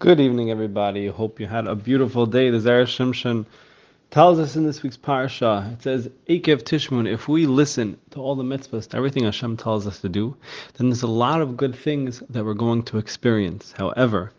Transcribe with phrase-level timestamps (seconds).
[0.00, 1.08] Good evening, everybody.
[1.08, 2.48] Hope you had a beautiful day.
[2.48, 3.44] The Zera Shimshon
[4.10, 5.74] tells us in this week's parsha.
[5.74, 9.86] It says, "Ekev Tishmun." If we listen to all the mitzvahs, to everything Hashem tells
[9.86, 10.34] us to do,
[10.78, 13.74] then there's a lot of good things that we're going to experience.
[13.76, 14.32] However,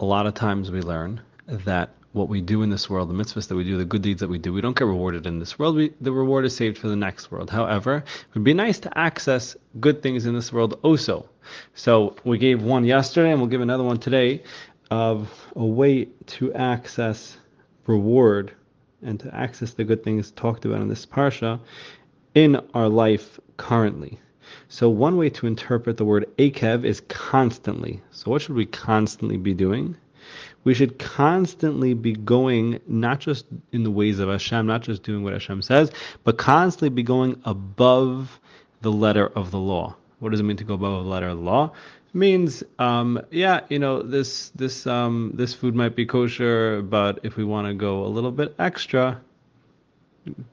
[0.00, 3.46] a lot of times we learn that what we do in this world, the mitzvahs
[3.48, 5.58] that we do, the good deeds that we do, we don't get rewarded in this
[5.58, 5.76] world.
[5.76, 7.50] We, the reward is saved for the next world.
[7.50, 11.28] However, it would be nice to access good things in this world also.
[11.74, 14.42] So we gave one yesterday, and we'll give another one today
[14.90, 17.36] of a way to access
[17.86, 18.52] reward
[19.02, 21.60] and to access the good things talked about in this parsha
[22.34, 24.18] in our life currently.
[24.68, 28.00] So one way to interpret the word akev is constantly.
[28.10, 29.96] So what should we constantly be doing?
[30.64, 35.22] We should constantly be going not just in the ways of Hashem, not just doing
[35.22, 35.92] what Hashem says,
[36.24, 38.40] but constantly be going above
[38.80, 39.94] the letter of the law.
[40.18, 41.72] What does it mean to go above the letter of the law?
[42.12, 47.36] Means, um, yeah, you know, this this um, this food might be kosher, but if
[47.36, 49.20] we want to go a little bit extra,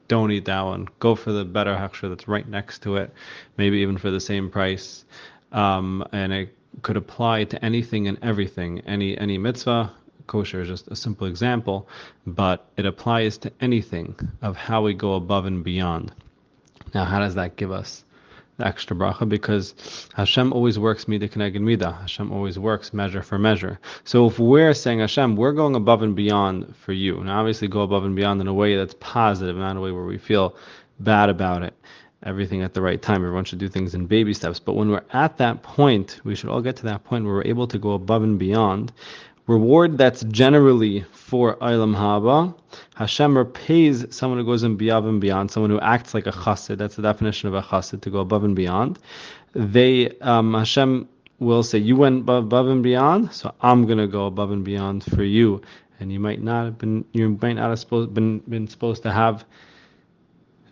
[0.06, 0.88] don't eat that one.
[0.98, 3.12] Go for the better hechsher that's right next to it,
[3.56, 5.04] maybe even for the same price.
[5.52, 9.92] Um, and it could apply to anything and everything, any any mitzvah,
[10.26, 11.88] kosher is just a simple example,
[12.26, 16.12] but it applies to anything of how we go above and beyond.
[16.94, 18.04] Now, how does that give us
[18.56, 19.28] the extra bracha?
[19.28, 19.74] Because
[20.14, 21.92] Hashem always works mida keneged mida.
[21.92, 23.78] Hashem always works measure for measure.
[24.04, 27.82] So if we're saying Hashem, we're going above and beyond for you, and obviously go
[27.82, 30.56] above and beyond in a way that's positive, not a way where we feel
[31.00, 31.74] bad about it
[32.24, 33.16] everything at the right time.
[33.16, 34.58] Everyone should do things in baby steps.
[34.58, 37.46] But when we're at that point, we should all get to that point where we're
[37.46, 38.92] able to go above and beyond
[39.46, 42.54] reward that's generally for Olam Haba.
[42.94, 46.78] Hashem repays someone who goes in beyond and beyond, someone who acts like a chassid.
[46.78, 48.98] That's the definition of a chassid, to go above and beyond.
[49.54, 51.08] They um, Hashem
[51.38, 55.22] will say, "You went above and beyond, so I'm gonna go above and beyond for
[55.22, 55.60] you."
[56.00, 59.12] And you might not have been, you might not have supposed, been been supposed to
[59.12, 59.44] have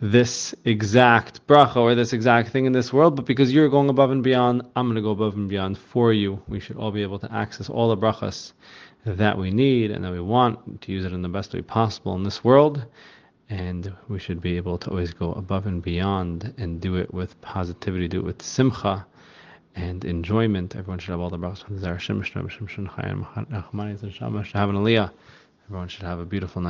[0.03, 4.11] this exact bracha or this exact thing in this world, but because you're going above
[4.11, 6.43] and beyond, I'm going to go above and beyond for you.
[6.49, 8.51] We should all be able to access all the brachas
[9.05, 12.15] that we need and that we want to use it in the best way possible
[12.15, 12.85] in this world.
[13.49, 17.39] And we should be able to always go above and beyond and do it with
[17.39, 19.05] positivity, do it with simcha
[19.73, 20.75] and enjoyment.
[20.75, 21.63] Everyone should have all the brachas.
[25.65, 26.61] Everyone should have a beautiful night.